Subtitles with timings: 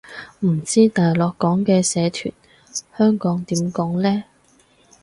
[0.39, 2.33] 唔知大陸講嘅社團，
[2.97, 4.23] 香港點講呢